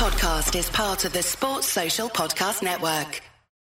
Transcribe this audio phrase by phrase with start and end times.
[0.00, 3.20] podcast is part of the Sports Social Podcast Network.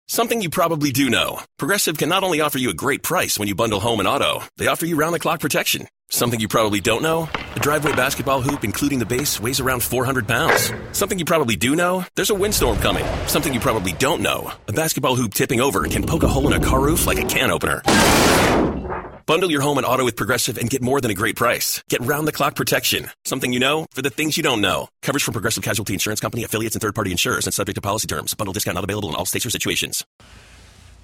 [0.07, 1.41] Something you probably do know.
[1.57, 4.43] Progressive can not only offer you a great price when you bundle home and auto,
[4.59, 5.89] they offer you round the clock protection.
[6.11, 7.27] Something you probably don't know?
[7.55, 10.73] A driveway basketball hoop, including the base, weighs around 400 pounds.
[10.93, 12.05] Something you probably do know?
[12.17, 13.07] There's a windstorm coming.
[13.27, 14.53] Something you probably don't know?
[14.69, 17.25] A basketball hoop tipping over can poke a hole in a car roof like a
[17.25, 17.81] can opener.
[19.27, 21.83] Bundle your home and auto with Progressive and get more than a great price.
[21.89, 23.11] Get round the clock protection.
[23.25, 24.89] Something you know for the things you don't know.
[25.03, 28.07] Coverage from Progressive Casualty Insurance Company, affiliates, and third party insurers and subject to policy
[28.07, 28.35] terms.
[28.35, 30.05] Bundle discount not available in all states or situations.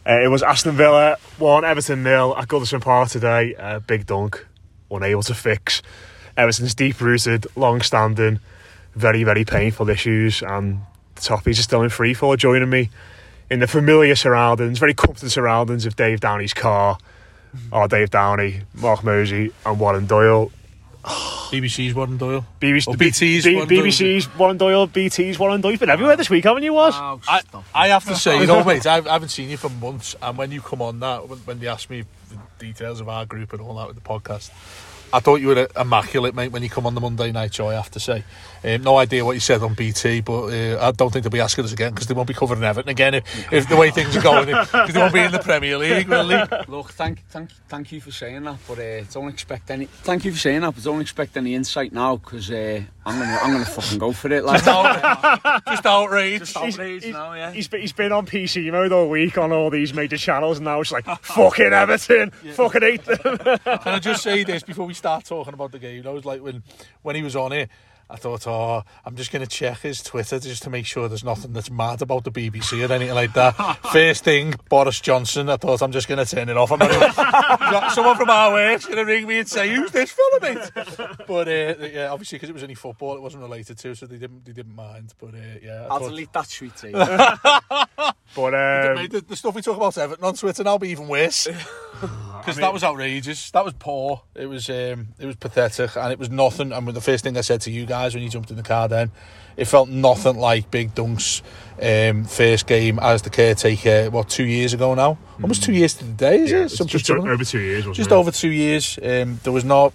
[0.07, 3.57] Uh, it was Aston Villa 1, Everton nil at Goodison Park today.
[3.57, 4.47] Uh, big dunk,
[4.89, 5.83] unable to fix
[6.37, 8.39] Everton's deep rooted, long standing,
[8.95, 10.43] very, very painful issues.
[10.43, 10.83] And
[11.17, 12.91] Toffees are still in free for joining me
[13.51, 16.99] in the familiar surroundings, very comfortable surroundings of Dave Downey's car.
[17.73, 20.51] Oh, Dave Downey, Mark Mosey, and Warren Doyle.
[21.05, 22.47] BBC's Warren Doyle.
[22.61, 23.83] BBC, Or BT's B- Warren Doyle.
[23.85, 25.73] BBC's Warren Doyle, BT's Warren Doyle.
[25.73, 26.95] You've been everywhere this week, haven't you, Was?
[26.97, 27.43] I,
[27.75, 30.39] I have to say, you know, mate, I, I haven't seen you for months, and
[30.39, 33.53] when you come on that, when, when they asked me the details of our group
[33.53, 34.51] and all that with the podcast,
[35.13, 37.75] I thought you were immaculate, mate, when you come on the Monday night show, I
[37.75, 38.25] have to say.
[38.65, 41.41] Um, no idea what you said on BT, but uh, I don't think they'll be
[41.41, 44.17] asking us again because they won't be covering Everton again if, if the way things
[44.17, 46.47] are going, because they won't be in the Premier League, will they?
[46.69, 49.87] Look, thank, thank, thank you for saying that, but uh, don't expect any.
[49.87, 53.39] Thank you for saying that, but don't expect any insight now because uh, I'm gonna,
[53.43, 54.45] I'm gonna fucking go for it.
[54.45, 56.39] Like, Just outrage.
[56.41, 57.51] just outrage He's- now, yeah.
[57.53, 60.65] He's been, he's been on PC mode all week on all these major channels, and
[60.67, 63.39] now it's like fucking Everton, fucking hate them.
[63.39, 66.07] Can I just say this before we start talking about the game.
[66.07, 66.63] I was like, when
[67.03, 67.69] when he was on it,
[68.09, 71.25] I thought, oh, I'm just going to check his Twitter just to make sure there's
[71.25, 73.53] nothing that's mad about the BBC or anything like that.
[73.93, 76.71] First thing, Boris Johnson, I thought, I'm just going to turn it off.
[76.71, 80.55] I'm gonna, someone from our work's going to ring me and say, who's this fella,
[80.55, 80.71] mate?
[81.27, 84.19] But uh, yeah, obviously, because it was only football, it wasn't related to, so they
[84.19, 85.15] didn't they didn't mind.
[85.19, 85.87] But uh, yeah.
[85.91, 86.11] I I'll thought...
[86.11, 86.93] delete that tweet too.
[88.35, 89.09] But um...
[89.09, 91.49] the, the stuff we talk about Everton on Twitter now be even worse.
[92.45, 93.51] Because that was outrageous.
[93.53, 94.23] That was poor.
[94.35, 96.73] It was um, it was pathetic, and it was nothing.
[96.73, 98.89] And the first thing I said to you guys when you jumped in the car,
[98.89, 99.11] then
[99.57, 101.43] it felt nothing like Big Dunk's
[101.81, 104.11] um, first game as the caretaker.
[104.11, 105.19] What two years ago now?
[105.41, 106.69] Almost two years to the day, is yeah, it?
[106.71, 107.33] Something just similar?
[107.33, 108.15] over two years, wasn't just it?
[108.15, 108.99] over two years.
[109.03, 109.93] Um, there was not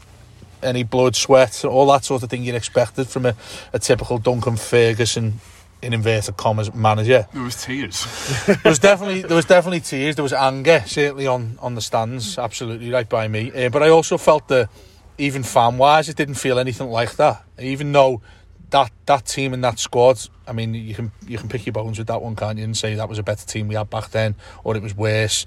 [0.63, 3.35] any blood, sweat, all that sort of thing you'd expected from a,
[3.73, 5.39] a typical Duncan Ferguson.
[5.81, 7.27] In inverted commas, manager.
[7.33, 8.05] There was tears.
[8.47, 10.15] There was definitely there was definitely tears.
[10.15, 12.39] There was anger certainly on on the stands.
[12.39, 13.51] Absolutely right by me.
[13.51, 14.69] Uh, but I also felt that
[15.17, 17.43] even fan wise, it didn't feel anything like that.
[17.59, 18.21] Even though
[18.69, 21.97] that that team and that squad, I mean, you can you can pick your bones
[21.97, 22.63] with that one, can't you?
[22.63, 25.45] And say that was a better team we had back then, or it was worse.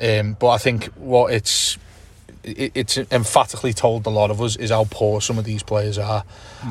[0.00, 1.78] Um, but I think what it's
[2.42, 5.98] it, it's emphatically told a lot of us is how poor some of these players
[5.98, 6.24] are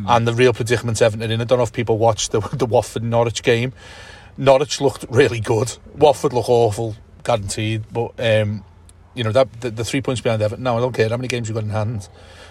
[0.07, 1.41] and the real predicament Everton in.
[1.41, 3.74] I don't know if people watched the, the Watford Norwich game.
[4.38, 5.78] Norwich looked really good.
[5.96, 7.84] Watford look awful, guaranteed.
[7.91, 8.63] But um,
[9.13, 10.63] you know that the, the three points behind Everton.
[10.63, 12.08] Now I don't care how many games you've got in hand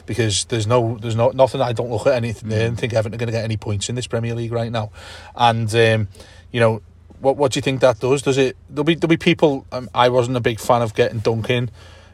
[0.06, 1.60] because there's no there's no nothing.
[1.60, 3.88] I don't look at anything there and think Everton are going to get any points
[3.88, 4.90] in this Premier League right now.
[5.34, 6.08] And um,
[6.52, 6.82] you know
[7.20, 8.22] what what do you think that does?
[8.22, 8.56] Does it?
[8.68, 9.66] There'll be there'll be people.
[9.72, 11.70] Um, I wasn't a big fan of getting Duncan.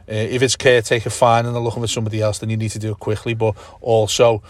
[0.07, 2.79] Uh, if it's caretaker, fine, and they're looking for somebody else, then you need to
[2.79, 3.33] do it quickly.
[3.33, 4.43] But also,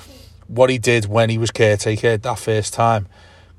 [0.48, 3.08] what he did when he was caretaker that first time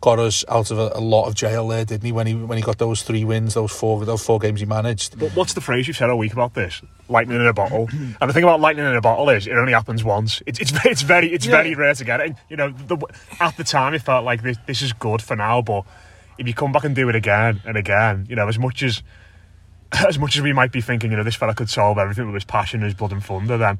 [0.00, 2.12] got us out of a, a lot of jail there, didn't he?
[2.12, 5.18] When he when he got those three wins, those four those four games he managed.
[5.18, 6.82] But what's the phrase you've said all week about this?
[7.08, 7.88] Lightning in a bottle.
[8.20, 10.42] and the thing about lightning in a bottle is it only happens once.
[10.46, 12.26] It's it's, it's very it's very rare to get it.
[12.26, 12.98] And, you know, the,
[13.40, 15.84] at the time it felt like this this is good for now, but
[16.38, 19.02] if you come back and do it again and again, you know, as much as
[20.08, 22.34] as much as we might be thinking, you know, this fella could solve everything with
[22.34, 23.78] his passion, his blood and thunder, then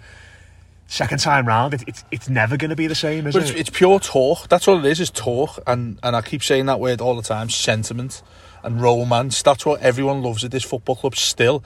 [0.88, 3.50] second time round, it, it's it's never going to be the same, is But it?
[3.50, 4.48] it's, it's pure talk.
[4.48, 5.58] That's all it is, is talk.
[5.66, 8.22] And and I keep saying that word all the time, sentiment
[8.62, 9.42] and romance.
[9.42, 11.62] That's what everyone loves at this football club still.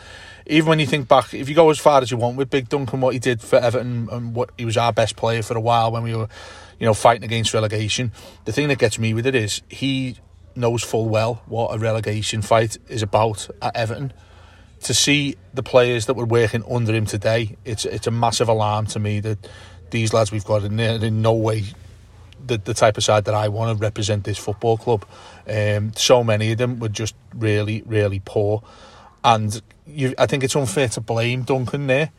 [0.46, 2.68] Even when you think back, if you go as far as you want with Big
[2.68, 5.60] Duncan, what he did for Everton and what he was our best player for a
[5.60, 6.28] while when we were,
[6.78, 8.12] you know, fighting against relegation.
[8.44, 10.16] The thing that gets me with it is he
[10.56, 14.12] knows full well what a relegation fight is about at Everton.
[14.84, 18.86] To see the players that were working under him today, it's it's a massive alarm
[18.86, 19.46] to me that
[19.90, 21.64] these lads we've got in there in no way
[22.46, 25.04] the, the type of side that I want to represent this football club.
[25.48, 28.62] Um, so many of them were just really, really poor.
[29.22, 32.10] And you, I think it's unfair to blame Duncan there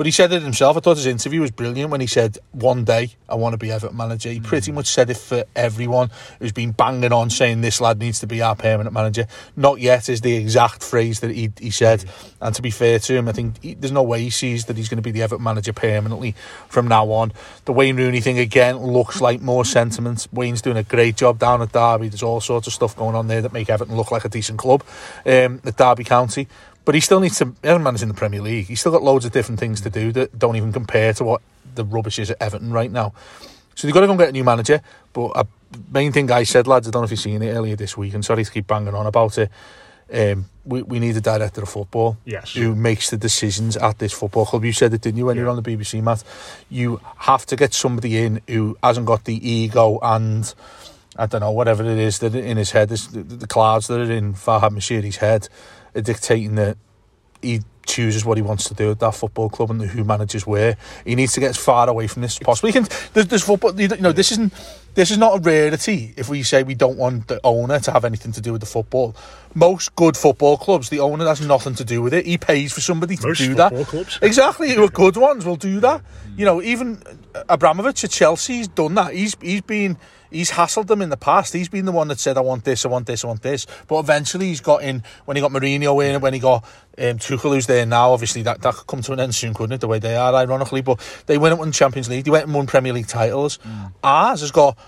[0.00, 0.78] But he said it himself.
[0.78, 3.70] I thought his interview was brilliant when he said, "One day I want to be
[3.70, 7.82] Everton manager." He pretty much said it for everyone who's been banging on saying this
[7.82, 9.26] lad needs to be our permanent manager.
[9.56, 12.06] Not yet is the exact phrase that he he said.
[12.40, 14.78] And to be fair to him, I think he, there's no way he sees that
[14.78, 16.34] he's going to be the Everton manager permanently
[16.66, 17.34] from now on.
[17.66, 20.26] The Wayne Rooney thing again looks like more sentiment.
[20.32, 22.08] Wayne's doing a great job down at Derby.
[22.08, 24.58] There's all sorts of stuff going on there that make Everton look like a decent
[24.58, 24.82] club
[25.26, 26.48] um, at Derby County.
[26.90, 27.54] But he still needs to.
[27.62, 28.66] Everton manage in the Premier League.
[28.66, 31.40] He's still got loads of different things to do that don't even compare to what
[31.76, 33.12] the rubbish is at Everton right now.
[33.76, 34.82] So they've got to go and get a new manager.
[35.12, 35.46] But a
[35.92, 38.12] main thing I said, lads, I don't know if you've seen it earlier this week,
[38.14, 39.52] and sorry to keep banging on about it.
[40.12, 42.54] Um, we, we need a director of football Yes.
[42.54, 44.64] who makes the decisions at this football club.
[44.64, 46.24] You said it, didn't you, when you were on the BBC, Matt?
[46.68, 50.52] You have to get somebody in who hasn't got the ego and
[51.16, 54.10] I don't know whatever it is that in his head, the, the clouds that are
[54.10, 55.48] in Farhad Moshiri's head
[55.94, 56.76] are dictating that
[57.42, 60.76] he chooses what he wants to do at that football club and who manages where.
[61.04, 62.68] He needs to get as far away from this as possible.
[62.68, 62.86] He can.
[63.12, 63.78] There's, there's football.
[63.78, 64.52] You know, this isn't.
[64.94, 66.12] This is not a rarity.
[66.16, 68.66] If we say we don't want the owner to have anything to do with the
[68.66, 69.14] football,
[69.54, 72.26] most good football clubs, the owner has nothing to do with it.
[72.26, 73.72] He pays for somebody to Most do that.
[73.86, 74.18] clubs.
[74.22, 76.02] Exactly, who good ones will do that.
[76.36, 77.02] You know, even
[77.48, 79.14] Abramovich at Chelsea's done that.
[79.14, 79.96] He's he's been
[80.30, 81.52] he's hassled them in the past.
[81.52, 83.66] He's been the one that said, "I want this, I want this, I want this."
[83.88, 86.64] But eventually, he's got in when he got Mourinho in, when he got
[86.98, 88.12] um, Tuchel, who's there now.
[88.12, 89.80] Obviously, that that could come to an end soon, couldn't it?
[89.80, 92.24] The way they are, ironically, but they went and won Champions League.
[92.24, 93.58] They went and won Premier League titles.
[94.04, 94.78] Ours has got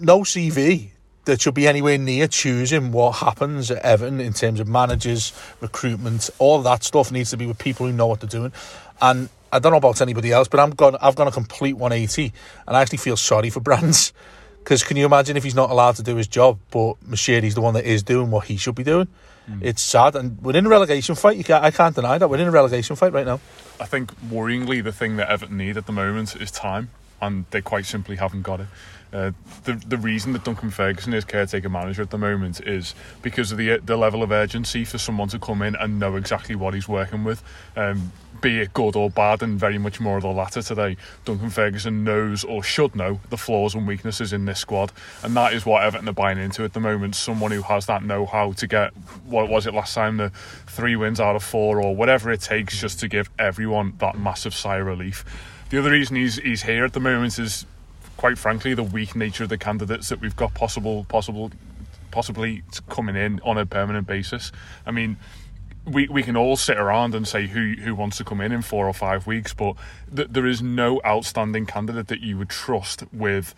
[0.00, 0.90] no CV
[1.24, 6.30] that should be anywhere near choosing what happens at Everton in terms of managers, recruitment,
[6.38, 8.52] all that stuff needs to be with people who know what they're doing.
[9.00, 10.96] And I don't know about anybody else, but I'm gone.
[11.00, 12.32] I've gone a complete 180,
[12.66, 14.12] and I actually feel sorry for Brands
[14.58, 17.60] because can you imagine if he's not allowed to do his job, but Moshiri's the
[17.60, 19.08] one that is doing what he should be doing?
[19.46, 19.58] Hmm.
[19.62, 21.36] It's sad, and we're in a relegation fight.
[21.36, 23.40] You can't, I can't deny that we're in a relegation fight right now.
[23.80, 27.60] I think worryingly, the thing that Everton need at the moment is time, and they
[27.60, 28.66] quite simply haven't got it.
[29.12, 29.32] Uh,
[29.64, 33.58] the the reason that Duncan Ferguson is caretaker manager at the moment is because of
[33.58, 36.86] the the level of urgency for someone to come in and know exactly what he's
[36.86, 37.42] working with,
[37.74, 40.96] um, be it good or bad, and very much more of the latter today.
[41.24, 44.92] Duncan Ferguson knows or should know the flaws and weaknesses in this squad,
[45.24, 47.16] and that is what Everton are buying into at the moment.
[47.16, 48.92] Someone who has that know-how to get
[49.26, 50.30] what was it last time the
[50.68, 54.54] three wins out of four or whatever it takes just to give everyone that massive
[54.54, 55.24] sigh of relief.
[55.70, 57.64] The other reason he's he's here at the moment is
[58.16, 61.52] quite frankly the weak nature of the candidates that we've got possible possible
[62.10, 64.50] possibly coming in on a permanent basis.
[64.84, 65.16] I mean,
[65.86, 68.62] we, we can all sit around and say who who wants to come in in
[68.62, 69.76] four or five weeks, but
[70.14, 73.54] th- there is no outstanding candidate that you would trust with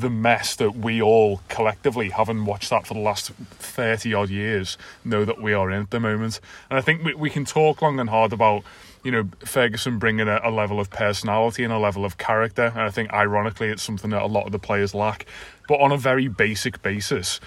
[0.00, 4.78] the mess that we all collectively, having watched that for the last 30 odd years,
[5.04, 6.40] know that we are in at the moment.
[6.70, 8.64] And I think we, we can talk long and hard about,
[9.04, 12.66] you know, Ferguson bringing a, a level of personality and a level of character.
[12.66, 15.26] And I think, ironically, it's something that a lot of the players lack.
[15.68, 17.38] But on a very basic basis,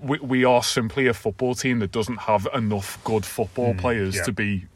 [0.00, 4.16] we, we are simply a football team that doesn't have enough good football mm, players
[4.16, 4.22] yeah.
[4.22, 4.66] to be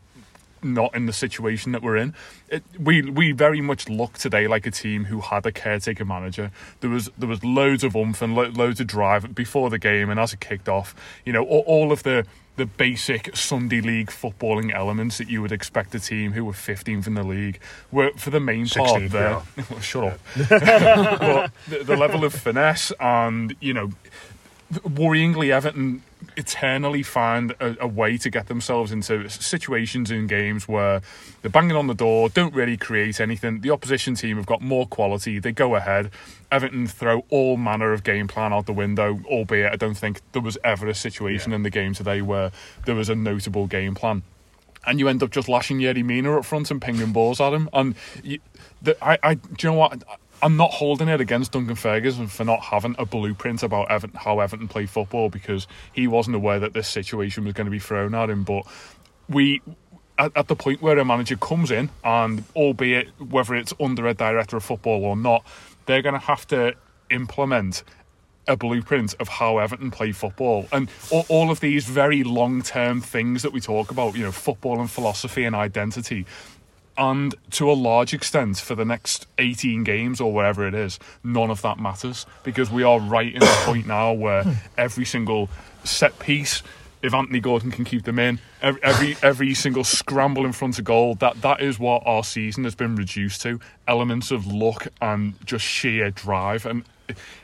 [0.74, 2.14] not in the situation that we're in.
[2.48, 6.50] It, we we very much look today like a team who had a caretaker manager.
[6.80, 10.10] There was there was loads of oomph and lo- loads of drive before the game,
[10.10, 12.26] and as it kicked off, you know, all, all of the
[12.56, 17.06] the basic Sunday league footballing elements that you would expect a team who were 15th
[17.06, 17.60] in the league
[17.92, 19.42] were for the main part 16th, there.
[19.70, 20.20] Well, Shut up.
[20.48, 23.90] but the, the level of finesse and you know
[24.72, 26.02] worryingly, Everton
[26.37, 31.00] eternally find a, a way to get themselves into situations in games where
[31.43, 33.61] they're banging on the door, don't really create anything.
[33.61, 36.11] The opposition team have got more quality, they go ahead.
[36.53, 40.43] Everton throw all manner of game plan out the window, albeit I don't think there
[40.43, 42.52] was ever a situation in the game today where
[42.85, 44.23] there was a notable game plan.
[44.87, 47.69] And you end up just lashing Yerry Mina up front and pinging balls at him.
[47.73, 48.38] And you,
[48.81, 50.00] the, I, I, do you know what?
[50.43, 54.69] I'm not holding it against Duncan Ferguson for not having a blueprint about how Everton
[54.69, 58.31] play football because he wasn't aware that this situation was going to be thrown at
[58.31, 58.43] him.
[58.43, 58.64] But
[59.28, 59.62] we,
[60.19, 64.14] at, at the point where a manager comes in, and albeit whether it's under a
[64.14, 65.45] director of football or not,
[65.87, 66.75] they're going to have to
[67.11, 67.83] implement
[68.49, 70.69] a blueprint of how Everton play football.
[70.73, 74.33] And all, all of these very long term things that we talk about, you know,
[74.33, 76.26] football and philosophy and identity.
[76.99, 81.50] And to a large extent, for the next 18 games or whatever it is, none
[81.50, 84.45] of that matters because we are right in the point now where
[84.79, 85.50] every single
[85.85, 86.62] set piece,
[87.03, 91.15] if Anthony Gordon can keep them in, every every, single scramble in front of goal,
[91.17, 95.65] that, that is what our season has been reduced to elements of luck and just
[95.65, 96.65] sheer drive.
[96.65, 96.85] And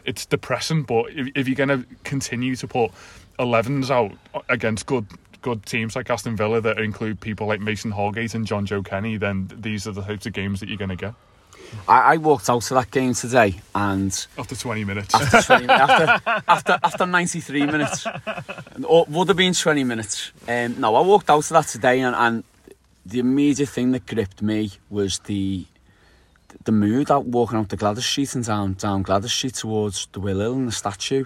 [0.05, 2.91] it's depressing, but if, if you're going to continue to put
[3.39, 4.13] 11s out
[4.49, 5.07] against good
[5.43, 9.51] good teams like Aston Villa that include people like Mason Holgate and Jonjoe Kenny, then
[9.55, 11.15] these are the types of games that you're going to get
[11.89, 15.15] I, I walked out of that game today and after 20 minutes.
[15.15, 18.07] after 20, after, after after 93 minutes,
[18.85, 20.33] or would have been 20 minutes.
[20.47, 22.45] Um, no, I walked out of that today and, and
[23.07, 25.65] the immediate thing that gripped me was the
[26.65, 30.21] the mood out walking out the Gwladys Street and down down Gwladys Street towards the
[30.21, 31.25] Willow and the statue.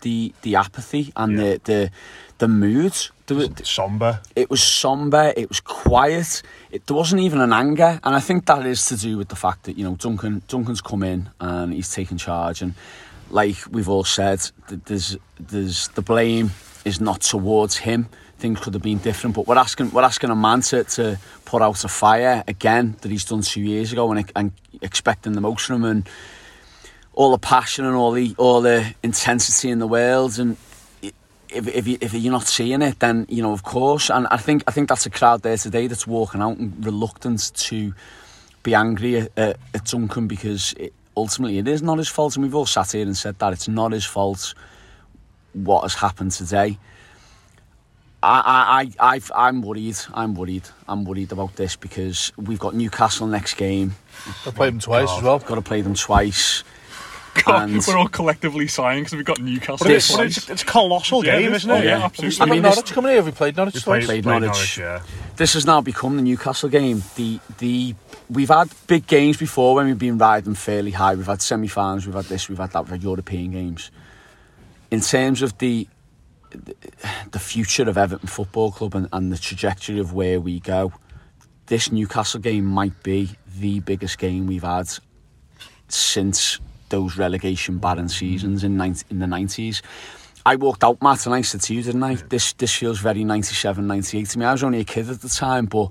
[0.00, 1.38] The the apathy and Yeah.
[1.38, 1.90] the the
[2.38, 2.96] the mood.
[3.32, 4.20] There was, Somber.
[4.36, 8.46] it was somber, it was quiet, it, there wasn't even an anger, and I think
[8.46, 11.72] that is to do with the fact that you know Duncan Duncan's come in and
[11.72, 12.74] he's taken charge, and
[13.30, 16.50] like we've all said, there's there's the blame
[16.84, 18.08] is not towards him.
[18.38, 21.62] Things could have been different, but we're asking we're asking a man to, to put
[21.62, 25.66] out a fire again that he's done two years ago, and, and expecting the most
[25.66, 26.08] from him, and
[27.14, 30.56] all the passion and all the all the intensity in the world, and
[31.54, 34.10] if, if, you, if you're not seeing it, then you know, of course.
[34.10, 37.52] And I think I think that's a crowd there today that's walking out and reluctant
[37.54, 37.94] to
[38.62, 42.44] be angry at, at, at Duncan because it, ultimately it is not his fault, and
[42.44, 44.54] we've all sat here and said that it's not his fault
[45.52, 46.78] what has happened today.
[48.22, 49.96] I, I, I, I've, I'm worried.
[50.14, 50.68] I'm worried.
[50.88, 53.96] I'm worried about this because we've got Newcastle next game.
[54.46, 55.38] I played them oh twice as well.
[55.40, 56.62] Got to play them twice.
[57.44, 59.86] God, and- we're all collectively sighing because we've got Newcastle.
[59.86, 61.84] This- But it's, it's a colossal Yeah, game, this- isn't oh, it?
[61.84, 62.04] yeah, Yeah.
[62.04, 62.40] absolutely.
[62.40, 63.16] I I mean, mean, this- Norwich coming here.
[63.16, 64.06] Have we played Norwich We twice?
[64.06, 64.42] played Norwich.
[64.50, 65.00] Norwich, yeah.
[65.36, 67.02] this has now become the Newcastle game.
[67.16, 67.94] The the
[68.30, 71.14] we've had big games before when we've been riding fairly high.
[71.14, 73.90] We've had semi-finals, we've had this, we've had that, we've had European games.
[74.90, 75.88] In terms of the
[77.30, 80.92] the future of Everton Football Club and, and the trajectory of where we go,
[81.66, 84.86] this Newcastle game might be the biggest game we've had
[85.88, 86.58] since
[86.92, 89.82] those relegation barren seasons in 90, in the 90s.
[90.46, 92.14] I walked out, Matt, and I said to you, didn't I?
[92.14, 94.44] This this feels very 97, 98 to me.
[94.44, 95.90] I was only a kid at the time, but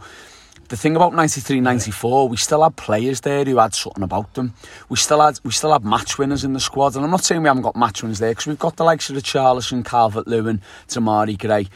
[0.67, 4.53] the thing about 93, 94, we still had players there who had something about them.
[4.87, 7.41] We still had we still had match winners in the squad, and I'm not saying
[7.41, 10.61] we haven't got match winners there because we've got the likes of Richarlison, Calvert Lewin,
[10.87, 11.67] Demarai Gray.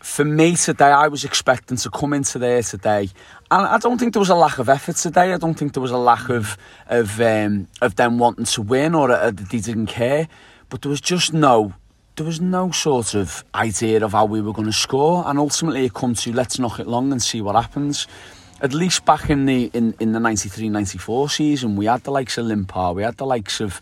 [0.00, 3.10] For me today, I was expecting to come into there today,
[3.50, 5.34] and I don't think there was a lack of effort today.
[5.34, 8.94] I don't think there was a lack of of um, of them wanting to win
[8.94, 10.26] or that they didn't care,
[10.70, 11.74] but there was just no
[12.16, 15.84] there was no sort of idea of how we were going to score, and ultimately
[15.84, 18.06] it come to let's knock it long and see what happens.
[18.62, 22.46] At least back in the in, in the 93-94 season, we had the likes of
[22.46, 23.80] Limpar, we had the likes of,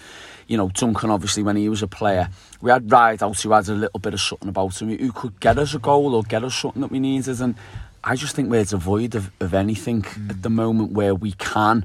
[0.49, 2.29] you know, Duncan obviously when he was a player.
[2.61, 5.59] We had Rideout who had a little bit of something about him, who could get
[5.59, 7.41] us a goal or get us something that we needed.
[7.41, 7.55] And
[8.03, 10.31] I just think we're devoid of, of anything mm.
[10.31, 11.85] at the moment where we can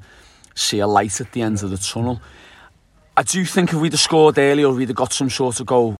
[0.55, 2.21] see a light at the end of the tunnel.
[3.15, 5.67] I do think if we'd have scored early or we'd have got some sort of
[5.67, 5.95] goal,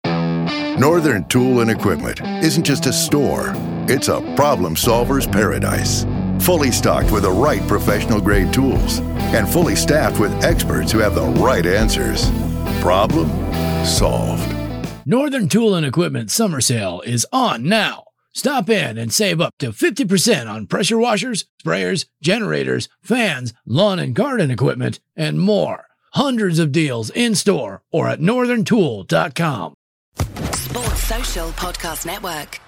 [0.80, 3.54] Northern Tool and Equipment isn't just a store,
[3.88, 6.06] it's a problem solver's paradise.
[6.40, 9.00] Fully stocked with the right professional grade tools
[9.36, 12.32] and fully staffed with experts who have the right answers.
[12.84, 13.30] Problem
[13.86, 14.54] solved.
[15.06, 18.04] Northern Tool and Equipment summer sale is on now.
[18.34, 24.14] Stop in and save up to 50% on pressure washers, sprayers, generators, fans, lawn and
[24.14, 25.86] garden equipment, and more.
[26.12, 29.76] Hundreds of deals in store or at northerntool.com.
[30.52, 32.60] Sports Social Podcast Network.